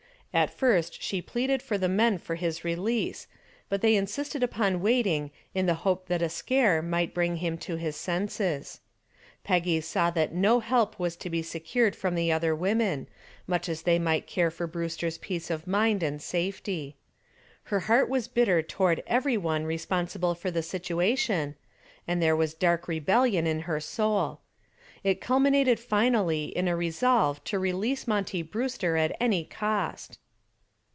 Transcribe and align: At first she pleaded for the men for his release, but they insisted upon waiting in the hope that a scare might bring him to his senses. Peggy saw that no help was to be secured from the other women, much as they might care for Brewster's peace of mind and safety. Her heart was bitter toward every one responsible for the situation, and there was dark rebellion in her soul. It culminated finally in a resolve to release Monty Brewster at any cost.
At 0.33 0.49
first 0.49 1.01
she 1.03 1.21
pleaded 1.21 1.61
for 1.61 1.77
the 1.77 1.89
men 1.89 2.17
for 2.17 2.35
his 2.35 2.63
release, 2.63 3.27
but 3.67 3.81
they 3.81 3.97
insisted 3.97 4.41
upon 4.41 4.79
waiting 4.81 5.29
in 5.53 5.65
the 5.65 5.73
hope 5.83 6.07
that 6.07 6.21
a 6.21 6.29
scare 6.29 6.81
might 6.81 7.13
bring 7.13 7.35
him 7.35 7.57
to 7.57 7.75
his 7.75 7.97
senses. 7.97 8.79
Peggy 9.43 9.81
saw 9.81 10.09
that 10.11 10.33
no 10.33 10.61
help 10.61 10.97
was 10.97 11.17
to 11.17 11.29
be 11.29 11.41
secured 11.41 11.97
from 11.97 12.15
the 12.15 12.31
other 12.31 12.55
women, 12.55 13.09
much 13.45 13.67
as 13.67 13.81
they 13.81 13.99
might 13.99 14.25
care 14.25 14.49
for 14.49 14.67
Brewster's 14.67 15.17
peace 15.17 15.51
of 15.51 15.67
mind 15.67 16.01
and 16.01 16.21
safety. 16.21 16.95
Her 17.63 17.81
heart 17.81 18.07
was 18.07 18.29
bitter 18.29 18.61
toward 18.61 19.03
every 19.07 19.35
one 19.35 19.65
responsible 19.65 20.33
for 20.33 20.49
the 20.49 20.63
situation, 20.63 21.55
and 22.07 22.21
there 22.21 22.37
was 22.37 22.53
dark 22.53 22.87
rebellion 22.87 23.45
in 23.45 23.59
her 23.63 23.81
soul. 23.81 24.39
It 25.03 25.19
culminated 25.19 25.79
finally 25.79 26.45
in 26.45 26.67
a 26.67 26.75
resolve 26.75 27.43
to 27.45 27.57
release 27.59 28.07
Monty 28.07 28.43
Brewster 28.43 28.95
at 28.95 29.17
any 29.19 29.43
cost. 29.43 30.19